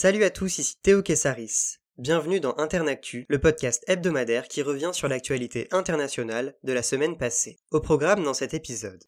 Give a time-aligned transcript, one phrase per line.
[0.00, 1.78] Salut à tous, ici Théo Kessaris.
[1.96, 7.58] Bienvenue dans Internactu, le podcast hebdomadaire qui revient sur l'actualité internationale de la semaine passée.
[7.72, 9.02] Au programme dans cet épisode.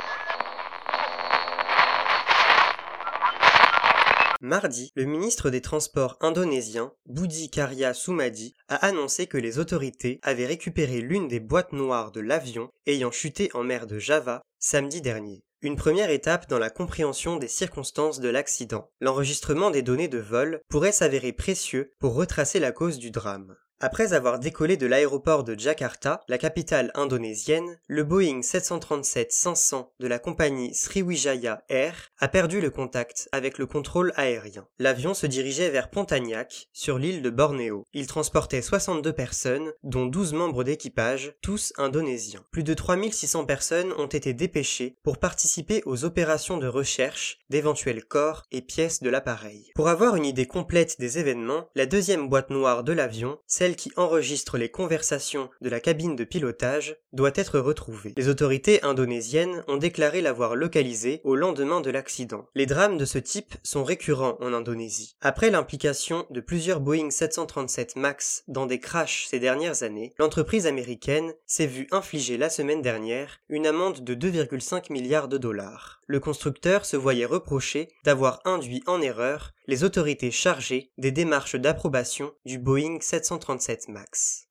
[4.41, 10.47] Mardi, le ministre des Transports indonésien, Budi Karya Sumadi, a annoncé que les autorités avaient
[10.47, 15.45] récupéré l'une des boîtes noires de l'avion ayant chuté en mer de Java samedi dernier.
[15.63, 18.91] Une première étape dans la compréhension des circonstances de l'accident.
[18.99, 23.55] L'enregistrement des données de vol pourrait s'avérer précieux pour retracer la cause du drame.
[23.83, 30.19] Après avoir décollé de l'aéroport de Jakarta, la capitale indonésienne, le Boeing 737-500 de la
[30.19, 34.67] compagnie Sriwijaya Air a perdu le contact avec le contrôle aérien.
[34.79, 37.87] L'avion se dirigeait vers Pontianak, sur l'île de Bornéo.
[37.95, 42.45] Il transportait 62 personnes, dont 12 membres d'équipage, tous indonésiens.
[42.51, 48.43] Plus de 3600 personnes ont été dépêchées pour participer aux opérations de recherche d'éventuels corps
[48.53, 49.71] et pièces de l'appareil.
[49.75, 53.93] Pour avoir une idée complète des événements, la deuxième boîte noire de l'avion, celle qui
[53.97, 58.15] enregistre les conversations de la cabine de pilotage doit être retrouvée.
[58.17, 62.47] Les autorités indonésiennes ont déclaré l'avoir localisée au lendemain de l'accident.
[62.55, 65.17] Les drames de ce type sont récurrents en Indonésie.
[65.21, 71.35] Après l'implication de plusieurs Boeing 737 MAX dans des crashs ces dernières années, l'entreprise américaine
[71.47, 76.01] s'est vue infliger la semaine dernière une amende de 2,5 milliards de dollars.
[76.07, 82.33] Le constructeur se voyait reprocher d'avoir induit en erreur les autorités chargées des démarches d'approbation
[82.45, 83.60] du Boeing 737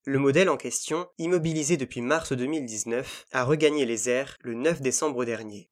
[0.06, 5.26] Le modèle en question, immobilisé depuis mars 2019, a regagné les airs le 9 décembre
[5.26, 5.70] dernier.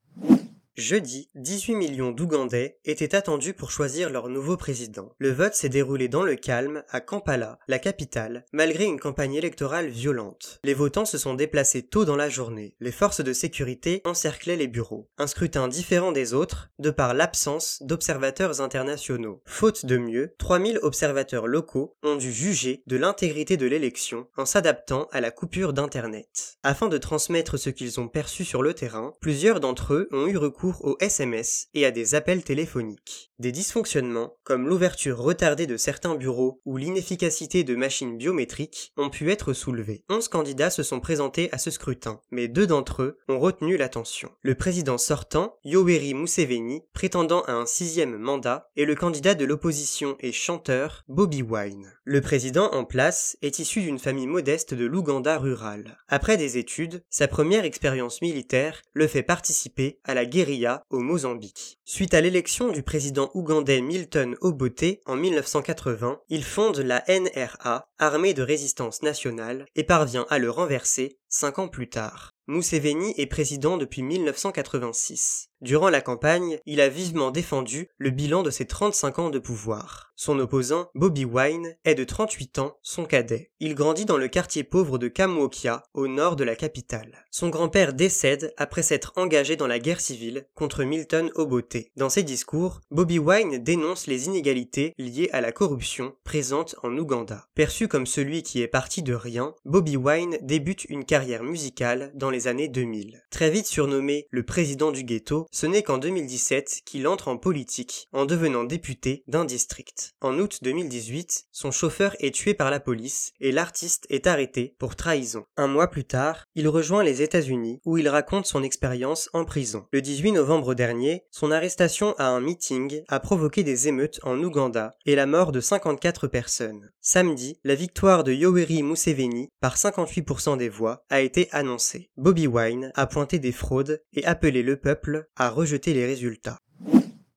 [0.77, 5.11] Jeudi, 18 millions d'Ougandais étaient attendus pour choisir leur nouveau président.
[5.17, 9.87] Le vote s'est déroulé dans le calme à Kampala, la capitale, malgré une campagne électorale
[9.87, 10.59] violente.
[10.63, 12.75] Les votants se sont déplacés tôt dans la journée.
[12.79, 15.09] Les forces de sécurité encerclaient les bureaux.
[15.17, 19.41] Un scrutin différent des autres, de par l'absence d'observateurs internationaux.
[19.47, 25.07] Faute de mieux, 3000 observateurs locaux ont dû juger de l'intégrité de l'élection en s'adaptant
[25.11, 26.59] à la coupure d'Internet.
[26.61, 30.37] Afin de transmettre ce qu'ils ont perçu sur le terrain, plusieurs d'entre eux ont eu
[30.37, 33.26] recours aux SMS et à des appels téléphoniques.
[33.39, 39.29] Des dysfonctionnements, comme l'ouverture retardée de certains bureaux ou l'inefficacité de machines biométriques, ont pu
[39.31, 40.03] être soulevés.
[40.09, 44.31] Onze candidats se sont présentés à ce scrutin, mais deux d'entre eux ont retenu l'attention.
[44.41, 50.17] Le président sortant, Yoweri Museveni, prétendant à un sixième mandat, et le candidat de l'opposition
[50.19, 51.93] et chanteur, Bobby Wine.
[52.05, 55.97] Le président en place est issu d'une famille modeste de l'Ouganda rural.
[56.07, 61.77] Après des études, sa première expérience militaire le fait participer à la guérilla au Mozambique.
[61.85, 68.33] Suite à l'élection du président ougandais Milton Obote en 1980, il fonde la NRA, Armée
[68.33, 72.37] de résistance nationale, et parvient à le renverser cinq ans plus tard.
[72.49, 75.49] Museveni est président depuis 1986.
[75.59, 80.13] Durant la campagne, il a vivement défendu le bilan de ses 35 ans de pouvoir.
[80.15, 83.51] Son opposant, Bobby Wine, est de 38 ans, son cadet.
[83.59, 87.25] Il grandit dans le quartier pauvre de Kamwokia, au nord de la capitale.
[87.31, 91.77] Son grand-père décède après s'être engagé dans la guerre civile contre Milton Obote.
[91.97, 97.47] Dans ses discours, Bobby Wine dénonce les inégalités liées à la corruption présente en Ouganda.
[97.55, 102.29] Perçu comme celui qui est parti de rien, Bobby Wine débute une carrière musicale dans
[102.29, 103.21] les années 2000.
[103.29, 108.07] Très vite surnommé le président du ghetto, ce n'est qu'en 2017 qu'il entre en politique
[108.13, 110.13] en devenant député d'un district.
[110.21, 114.95] En août 2018, son chauffeur est tué par la police et l'artiste est arrêté pour
[114.95, 115.45] trahison.
[115.55, 119.85] Un mois plus tard, il rejoint les États-Unis où il raconte son expérience en prison.
[119.91, 124.95] Le 18 novembre dernier, son arrestation à un meeting a provoqué des émeutes en Ouganda
[125.05, 126.91] et la mort de 54 personnes.
[127.01, 132.09] Samedi, la victoire de Yoweri Museveni par 58% des voix a été annoncée.
[132.17, 136.59] Bobby Wine a pointé des fraudes et appelé le peuple à rejeter les résultats.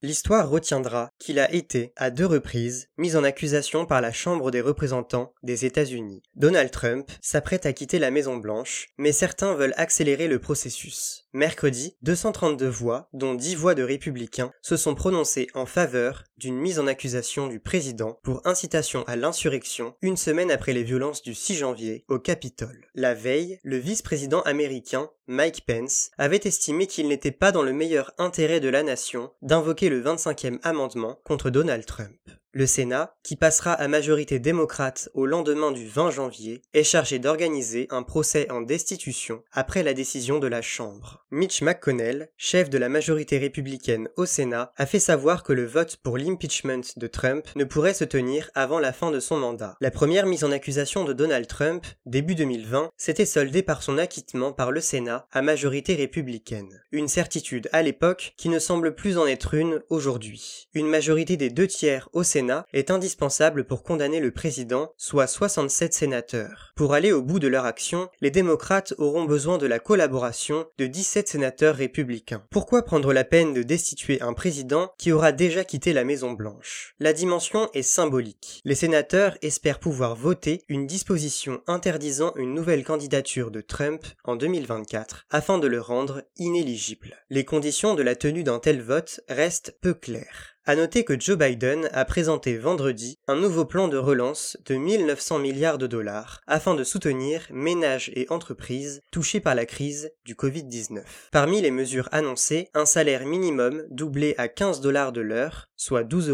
[0.03, 4.63] L'histoire retiendra qu'il a été, à deux reprises, mis en accusation par la Chambre des
[4.63, 6.23] représentants des États-Unis.
[6.35, 11.27] Donald Trump s'apprête à quitter la Maison Blanche, mais certains veulent accélérer le processus.
[11.35, 16.81] Mercredi, 232 voix, dont 10 voix de républicains, se sont prononcées en faveur d'une mise
[16.81, 21.57] en accusation du président pour incitation à l'insurrection une semaine après les violences du 6
[21.57, 22.87] janvier au Capitole.
[22.95, 28.13] La veille, le vice-président américain Mike Pence avait estimé qu'il n'était pas dans le meilleur
[28.19, 32.19] intérêt de la nation d'invoquer le 25e amendement contre Donald Trump.
[32.53, 37.87] Le Sénat, qui passera à majorité démocrate au lendemain du 20 janvier, est chargé d'organiser
[37.91, 41.25] un procès en destitution après la décision de la Chambre.
[41.31, 45.99] Mitch McConnell, chef de la majorité républicaine au Sénat, a fait savoir que le vote
[45.99, 49.77] pour l'impeachment de Trump ne pourrait se tenir avant la fin de son mandat.
[49.81, 54.53] La première mise en accusation de Donald Trump, début 2020, s'était soldée par son acquittement
[54.53, 56.83] par le Sénat à majorité républicaine.
[56.91, 60.69] Une certitude à l'époque qui ne semble plus en être une aujourd'hui.
[60.75, 62.40] Une majorité des deux tiers au Sénat
[62.73, 66.73] Est indispensable pour condamner le président, soit 67 sénateurs.
[66.77, 70.87] Pour aller au bout de leur action, les démocrates auront besoin de la collaboration de
[70.87, 72.43] 17 sénateurs républicains.
[72.51, 76.95] Pourquoi prendre la peine de destituer un président qui aura déjà quitté la Maison Blanche?
[77.01, 78.63] La dimension est symbolique.
[78.65, 85.27] Les sénateurs espèrent pouvoir voter une disposition interdisant une nouvelle candidature de Trump en 2024
[85.31, 87.17] afin de le rendre inéligible.
[87.29, 90.57] Les conditions de la tenue d'un tel vote restent peu claires.
[90.67, 95.39] À noter que Joe Biden a présenté vendredi un nouveau plan de relance de 1900
[95.39, 101.03] milliards de dollars afin de soutenir ménages et entreprises touchés par la crise du Covid-19.
[101.33, 106.29] Parmi les mesures annoncées, un salaire minimum doublé à 15 dollars de l'heure, soit 12,41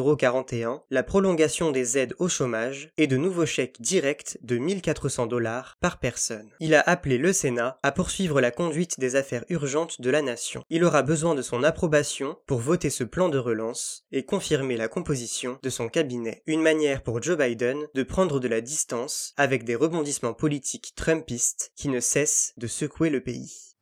[0.64, 5.76] euros, la prolongation des aides au chômage et de nouveaux chèques directs de 1400 dollars
[5.80, 6.50] par personne.
[6.58, 10.64] Il a appelé le Sénat à poursuivre la conduite des affaires urgentes de la nation.
[10.68, 14.88] Il aura besoin de son approbation pour voter ce plan de relance et confirmer la
[14.88, 16.42] composition de son cabinet.
[16.46, 21.70] Une manière pour Joe Biden de prendre de la distance avec des rebondissements politiques trumpistes
[21.76, 23.75] qui ne cessent de secouer le pays.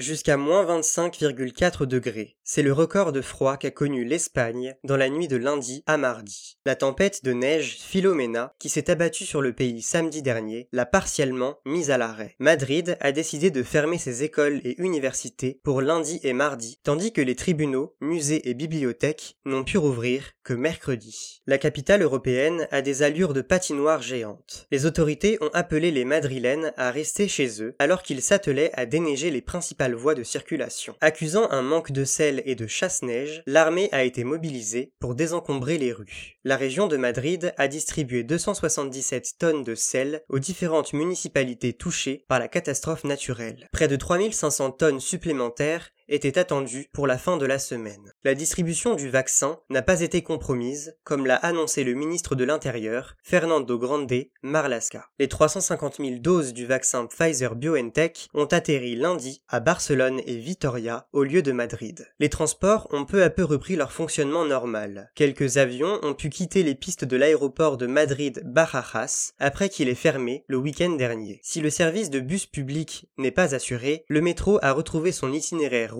[0.00, 2.38] Jusqu'à moins 25,4 degrés.
[2.42, 6.56] C'est le record de froid qu'a connu l'Espagne dans la nuit de lundi à mardi.
[6.64, 11.58] La tempête de neige Philomena, qui s'est abattue sur le pays samedi dernier, l'a partiellement
[11.66, 12.34] mise à l'arrêt.
[12.38, 17.20] Madrid a décidé de fermer ses écoles et universités pour lundi et mardi, tandis que
[17.20, 21.42] les tribunaux, musées et bibliothèques n'ont pu rouvrir que mercredi.
[21.46, 24.66] La capitale européenne a des allures de patinoire géante.
[24.70, 29.30] Les autorités ont appelé les Madrilènes à rester chez eux alors qu'ils s'attelaient à déneiger
[29.30, 30.96] les principales voies de circulation.
[31.00, 35.92] Accusant un manque de sel et de chasse-neige, l'armée a été mobilisée pour désencombrer les
[35.92, 36.38] rues.
[36.44, 42.38] La région de Madrid a distribué 277 tonnes de sel aux différentes municipalités touchées par
[42.38, 43.68] la catastrophe naturelle.
[43.72, 48.12] Près de 3500 tonnes supplémentaires était attendue pour la fin de la semaine.
[48.24, 53.16] La distribution du vaccin n'a pas été compromise, comme l'a annoncé le ministre de l'Intérieur,
[53.22, 54.10] Fernando Grande
[54.42, 55.06] Marlasca.
[55.18, 61.06] Les 350 000 doses du vaccin Pfizer BioNTech ont atterri lundi à Barcelone et Vitoria,
[61.12, 62.08] au lieu de Madrid.
[62.18, 65.10] Les transports ont peu à peu repris leur fonctionnement normal.
[65.14, 70.44] Quelques avions ont pu quitter les pistes de l'aéroport de Madrid-Barajas après qu'il ait fermé
[70.48, 71.40] le week-end dernier.
[71.42, 75.99] Si le service de bus public n'est pas assuré, le métro a retrouvé son itinéraire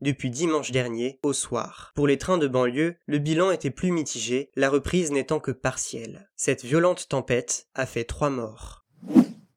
[0.00, 1.92] depuis dimanche dernier au soir.
[1.94, 6.30] Pour les trains de banlieue, le bilan était plus mitigé, la reprise n'étant que partielle.
[6.36, 8.84] Cette violente tempête a fait trois morts.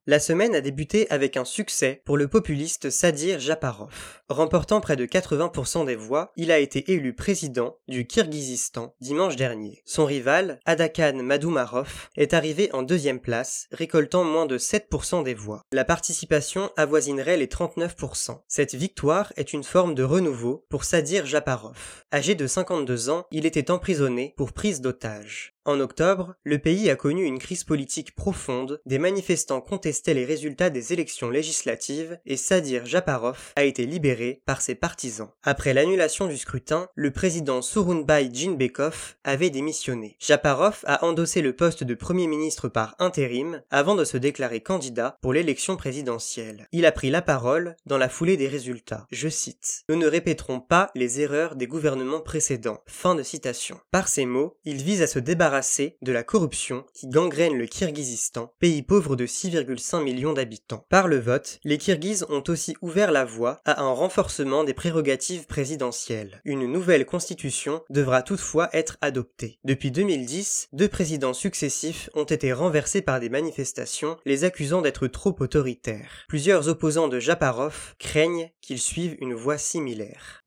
[0.09, 4.21] La semaine a débuté avec un succès pour le populiste Sadir Japarov.
[4.29, 9.81] Remportant près de 80% des voix, il a été élu président du Kirghizistan dimanche dernier.
[9.83, 15.63] Son rival, Adakan Madoumarov, est arrivé en deuxième place, récoltant moins de 7% des voix.
[15.73, 18.39] La participation avoisinerait les 39%.
[18.47, 22.05] Cette victoire est une forme de renouveau pour Sadir Japarov.
[22.13, 25.56] Âgé de 52 ans, il était emprisonné pour prise d'otage.
[25.67, 30.69] En octobre, le pays a connu une crise politique profonde, des manifestants contestaient les résultats
[30.69, 35.27] des élections législatives et Sadir Japarov a été libéré par ses partisans.
[35.43, 40.15] Après l'annulation du scrutin, le président Surunbay Jinbekov avait démissionné.
[40.21, 45.17] Japarov a endossé le poste de premier ministre par intérim avant de se déclarer candidat
[45.21, 46.69] pour l'élection présidentielle.
[46.71, 49.05] Il a pris la parole dans la foulée des résultats.
[49.11, 52.79] Je cite Nous ne répéterons pas les erreurs des gouvernements précédents.
[52.87, 53.81] Fin de citation.
[53.91, 55.19] Par ces mots, il vise à se
[55.57, 60.85] de la corruption qui gangrène le Kirghizistan, pays pauvre de 6,5 millions d'habitants.
[60.89, 65.47] Par le vote, les Kirghizes ont aussi ouvert la voie à un renforcement des prérogatives
[65.47, 66.41] présidentielles.
[66.45, 69.57] Une nouvelle constitution devra toutefois être adoptée.
[69.63, 75.35] Depuis 2010, deux présidents successifs ont été renversés par des manifestations, les accusant d'être trop
[75.39, 76.25] autoritaires.
[76.27, 80.43] Plusieurs opposants de Japarov craignent qu'ils suivent une voie similaire.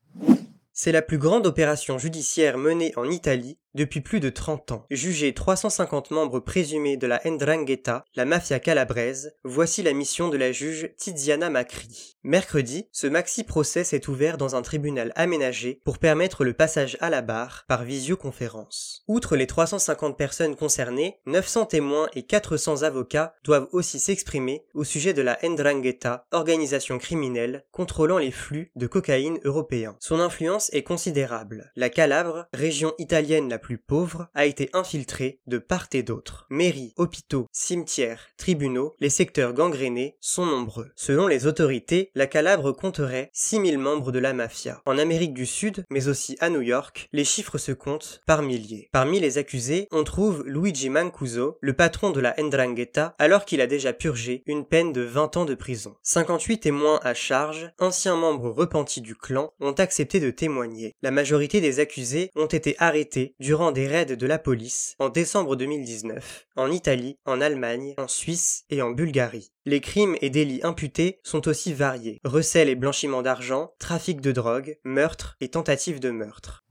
[0.83, 4.87] C'est la plus grande opération judiciaire menée en Italie depuis plus de 30 ans.
[4.91, 10.53] Jugés 350 membres présumés de la Ndrangheta, la mafia calabraise, voici la mission de la
[10.53, 12.17] juge Tiziana Macri.
[12.23, 17.23] Mercredi, ce maxi-procès s'est ouvert dans un tribunal aménagé pour permettre le passage à la
[17.23, 19.05] barre par visioconférence.
[19.09, 25.15] Outre les 350 personnes concernées, 900 témoins et 400 avocats doivent aussi s'exprimer au sujet
[25.15, 29.97] de la Ndrangheta, organisation criminelle contrôlant les flux de cocaïne européens.
[30.01, 31.73] Son influence est considérable.
[31.77, 36.47] La Calabre, région italienne la plus pauvre, a été infiltrée de part et d'autre.
[36.51, 40.91] Mairies, hôpitaux, cimetières, tribunaux, les secteurs gangrénés sont nombreux.
[40.97, 44.83] Selon les autorités, la Calabre compterait 6000 membres de la mafia.
[44.87, 48.89] En Amérique du Sud, mais aussi à New York, les chiffres se comptent par milliers.
[48.93, 53.67] Parmi les accusés, on trouve Luigi Mancuso, le patron de la Ndrangheta, alors qu'il a
[53.67, 55.97] déjà purgé une peine de 20 ans de prison.
[56.03, 60.95] 58 témoins à charge, anciens membres repentis du clan, ont accepté de témoigner.
[61.03, 66.47] La majorité des accusés ont été arrêtés des raids de la police en décembre 2019,
[66.55, 69.51] en Italie, en Allemagne, en Suisse et en Bulgarie.
[69.67, 72.21] Les crimes et délits imputés sont aussi variés.
[72.23, 76.65] Recel et blanchiment d'argent, trafic de drogue, meurtre et tentative de meurtre.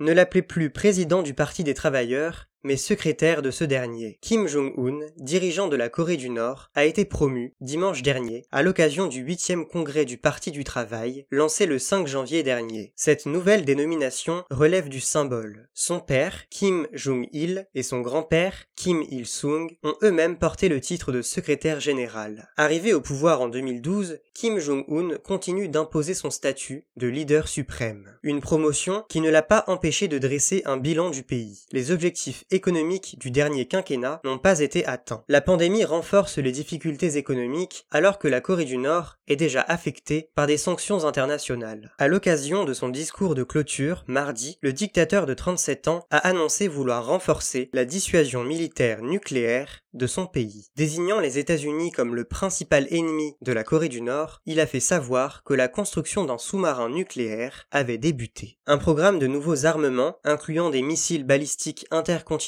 [0.00, 4.18] Ne l'appelez plus président du Parti des travailleurs, mais secrétaire de ce dernier.
[4.20, 9.06] Kim Jong-un, dirigeant de la Corée du Nord, a été promu, dimanche dernier, à l'occasion
[9.06, 12.92] du 8e congrès du Parti du Travail, lancé le 5 janvier dernier.
[12.96, 15.68] Cette nouvelle dénomination relève du symbole.
[15.74, 21.22] Son père, Kim Jong-il, et son grand-père, Kim Il-sung, ont eux-mêmes porté le titre de
[21.22, 22.50] secrétaire général.
[22.56, 28.18] Arrivé au pouvoir en 2012, Kim Jong-un continue d'imposer son statut de leader suprême.
[28.22, 31.64] Une promotion qui ne l'a pas empêché de dresser un bilan du pays.
[31.72, 35.24] Les objectifs économiques du dernier quinquennat n'ont pas été atteints.
[35.28, 40.30] La pandémie renforce les difficultés économiques alors que la Corée du Nord est déjà affectée
[40.34, 41.92] par des sanctions internationales.
[41.98, 46.66] À l'occasion de son discours de clôture, mardi, le dictateur de 37 ans a annoncé
[46.66, 50.68] vouloir renforcer la dissuasion militaire nucléaire de son pays.
[50.76, 54.80] Désignant les États-Unis comme le principal ennemi de la Corée du Nord, il a fait
[54.80, 58.58] savoir que la construction d'un sous-marin nucléaire avait débuté.
[58.66, 62.39] Un programme de nouveaux armements, incluant des missiles balistiques intercontinentaux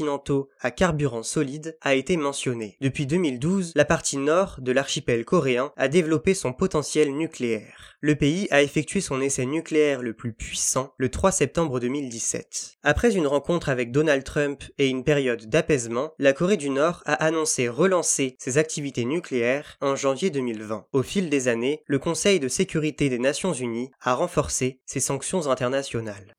[0.60, 2.76] à carburant solide, a été mentionné.
[2.80, 8.48] Depuis 2012, la partie nord de l'archipel coréen a développé son potentiel nucléaire le pays
[8.50, 12.78] a effectué son essai nucléaire le plus puissant le 3 septembre 2017.
[12.82, 17.14] Après une rencontre avec Donald Trump et une période d'apaisement, la Corée du Nord a
[17.14, 20.86] annoncé relancer ses activités nucléaires en janvier 2020.
[20.92, 25.46] Au fil des années, le Conseil de sécurité des Nations Unies a renforcé ses sanctions
[25.46, 26.34] internationales.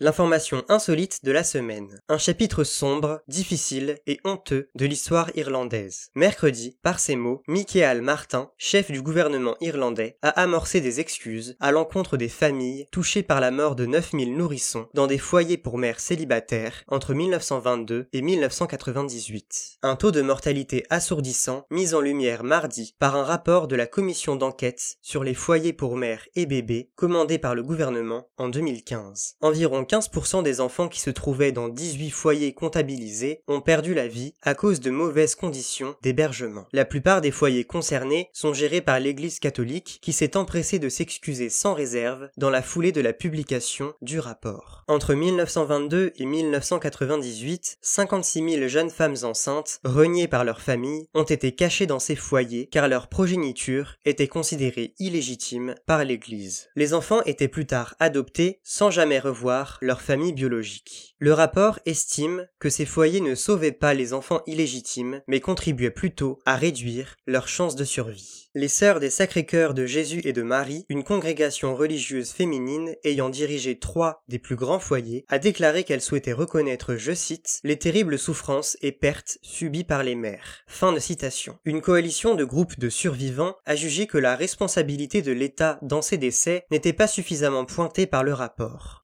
[0.00, 2.00] L'information insolite de la semaine.
[2.08, 6.10] Un chapitre sombre, difficile et honteux de l'histoire irlandaise.
[6.14, 11.72] Mercredi, par ces mots, Michael Martin, chef du gouvernement irlandais, a amorcé des excuses à
[11.72, 15.98] l'encontre des familles touchées par la mort de 9000 nourrissons dans des foyers pour mères
[15.98, 19.78] célibataires entre 1922 et 1998.
[19.82, 24.36] Un taux de mortalité assourdissant mis en lumière mardi par un rapport de la commission
[24.36, 29.34] d'enquête sur les foyers pour mères et bébés commandé par le gouvernement en 2015.
[29.40, 34.34] Environ 15% des enfants qui se trouvaient dans 18 foyers comptabilisés ont perdu la vie
[34.42, 36.66] à cause de mauvaises conditions d'hébergement.
[36.72, 41.48] La plupart des foyers concernés sont gérés par l'Église catholique qui s'est empressée de s'excuser
[41.48, 44.84] sans réserve dans la foulée de la publication du rapport.
[44.88, 51.52] Entre 1922 et 1998, 56 000 jeunes femmes enceintes, reniées par leur famille, ont été
[51.52, 56.68] cachées dans ces foyers car leur progéniture était considérée illégitime par l'Église.
[56.76, 61.14] Les enfants étaient plus tard adoptés sans jamais revoir leur famille biologique.
[61.18, 66.38] Le rapport estime que ces foyers ne sauvaient pas les enfants illégitimes, mais contribuaient plutôt
[66.46, 68.48] à réduire leurs chances de survie.
[68.54, 73.78] Les Sœurs des Sacrés-Cœurs de Jésus et de Marie, une congrégation religieuse féminine ayant dirigé
[73.78, 78.76] trois des plus grands foyers, a déclaré qu'elle souhaitait reconnaître, je cite, les terribles souffrances
[78.80, 80.64] et pertes subies par les mères.
[80.66, 81.58] Fin de citation.
[81.64, 86.16] Une coalition de groupes de survivants a jugé que la responsabilité de l'État dans ces
[86.16, 89.02] décès n'était pas suffisamment pointée par le rapport.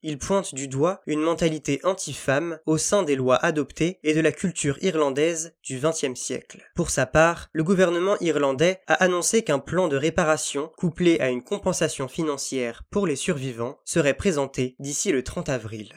[0.67, 5.79] Doigt une mentalité anti-femme au sein des lois adoptées et de la culture irlandaise du
[5.79, 6.61] XXe siècle.
[6.75, 11.43] Pour sa part, le gouvernement irlandais a annoncé qu'un plan de réparation couplé à une
[11.43, 15.93] compensation financière pour les survivants serait présenté d'ici le 30 avril.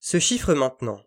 [0.00, 1.00] Ce chiffre maintenant.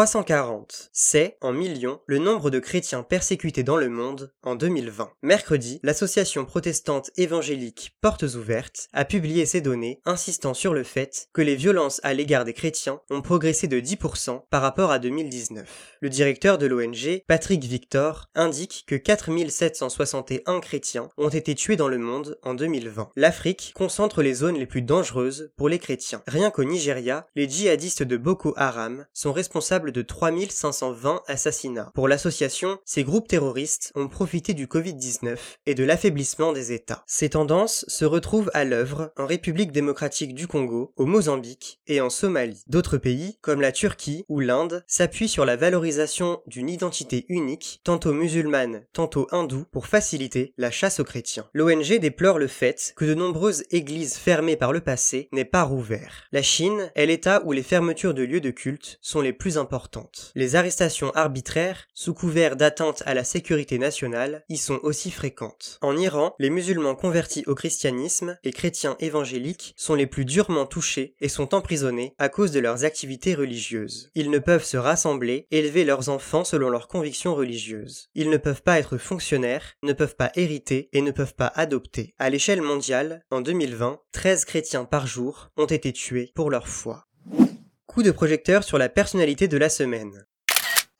[0.00, 0.88] 340.
[0.94, 5.10] C'est, en millions, le nombre de chrétiens persécutés dans le monde en 2020.
[5.20, 11.42] Mercredi, l'association protestante évangélique Portes Ouvertes a publié ces données, insistant sur le fait que
[11.42, 15.98] les violences à l'égard des chrétiens ont progressé de 10% par rapport à 2019.
[16.00, 21.98] Le directeur de l'ONG, Patrick Victor, indique que 4761 chrétiens ont été tués dans le
[21.98, 23.10] monde en 2020.
[23.16, 26.22] L'Afrique concentre les zones les plus dangereuses pour les chrétiens.
[26.26, 31.90] Rien qu'au Nigeria, les djihadistes de Boko Haram sont responsables de 3520 assassinats.
[31.94, 37.02] Pour l'association, ces groupes terroristes ont profité du Covid-19 et de l'affaiblissement des États.
[37.06, 42.10] Ces tendances se retrouvent à l'œuvre en République démocratique du Congo, au Mozambique et en
[42.10, 42.62] Somalie.
[42.66, 48.12] D'autres pays, comme la Turquie ou l'Inde, s'appuient sur la valorisation d'une identité unique, tantôt
[48.12, 51.48] musulmane, tantôt hindoue, pour faciliter la chasse aux chrétiens.
[51.54, 56.24] L'ONG déplore le fait que de nombreuses églises fermées par le passé n'aient pas rouvert.
[56.32, 59.69] La Chine est l'état où les fermetures de lieux de culte sont les plus importantes
[60.34, 65.78] les arrestations arbitraires, sous couvert d'atteinte à la sécurité nationale, y sont aussi fréquentes.
[65.80, 71.14] En Iran, les musulmans convertis au christianisme et chrétiens évangéliques sont les plus durement touchés
[71.20, 74.10] et sont emprisonnés à cause de leurs activités religieuses.
[74.14, 78.08] Ils ne peuvent se rassembler, élever leurs enfants selon leurs convictions religieuses.
[78.14, 82.14] Ils ne peuvent pas être fonctionnaires, ne peuvent pas hériter et ne peuvent pas adopter.
[82.18, 87.06] À l'échelle mondiale, en 2020, 13 chrétiens par jour ont été tués pour leur foi.
[87.90, 90.24] Coup de projecteur sur la personnalité de la semaine.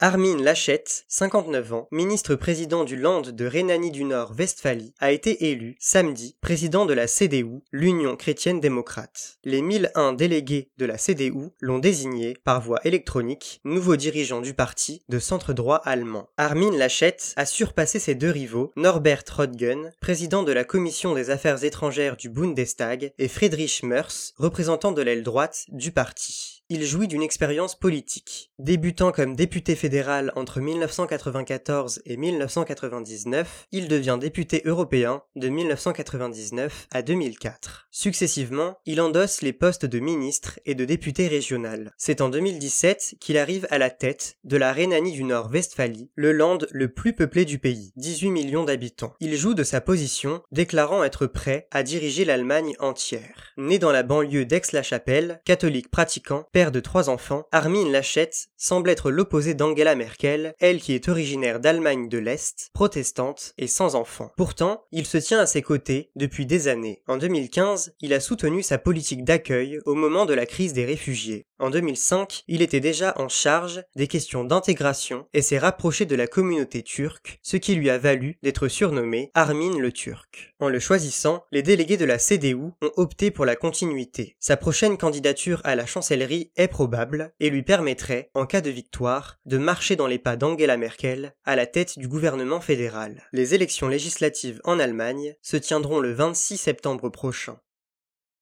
[0.00, 6.36] Armin Laschet, 59 ans, ministre-président du Land de Rhénanie du Nord-Westphalie, a été élu samedi
[6.40, 9.38] président de la CDU, l'Union chrétienne démocrate.
[9.44, 15.04] Les 1001 délégués de la CDU l'ont désigné par voie électronique nouveau dirigeant du parti
[15.08, 16.28] de centre droit allemand.
[16.38, 21.62] Armin Laschet a surpassé ses deux rivaux, Norbert Röttgen, président de la commission des affaires
[21.62, 27.22] étrangères du Bundestag, et Friedrich Merz, représentant de l'aile droite du parti il jouit d'une
[27.22, 28.52] expérience politique.
[28.60, 37.02] Débutant comme député fédéral entre 1994 et 1999, il devient député européen de 1999 à
[37.02, 37.88] 2004.
[37.90, 41.92] Successivement, il endosse les postes de ministre et de député régional.
[41.98, 46.58] C'est en 2017 qu'il arrive à la tête de la Rhénanie du Nord-Westphalie, le land
[46.70, 49.14] le plus peuplé du pays, 18 millions d'habitants.
[49.18, 53.54] Il joue de sa position, déclarant être prêt à diriger l'Allemagne entière.
[53.56, 59.54] Né dans la banlieue d'Aix-la-Chapelle, catholique pratiquant, de trois enfants, Armin Laschet semble être l'opposé
[59.54, 64.30] d'Angela Merkel, elle qui est originaire d'Allemagne de l'Est, protestante et sans enfants.
[64.36, 67.02] Pourtant, il se tient à ses côtés depuis des années.
[67.08, 71.46] En 2015, il a soutenu sa politique d'accueil au moment de la crise des réfugiés.
[71.58, 76.26] En 2005, il était déjà en charge des questions d'intégration et s'est rapproché de la
[76.26, 80.54] communauté turque, ce qui lui a valu d'être surnommé Armin le Turc.
[80.58, 84.36] En le choisissant, les délégués de la CDU ont opté pour la continuité.
[84.40, 89.38] Sa prochaine candidature à la chancellerie est probable et lui permettrait, en cas de victoire,
[89.46, 93.22] de marcher dans les pas d'Angela Merkel à la tête du gouvernement fédéral.
[93.32, 97.60] Les élections législatives en Allemagne se tiendront le 26 septembre prochain.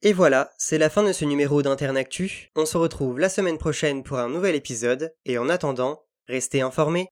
[0.02, 2.50] Et voilà, c'est la fin de ce numéro d'Internactu.
[2.54, 7.09] On se retrouve la semaine prochaine pour un nouvel épisode, et en attendant, restez informés.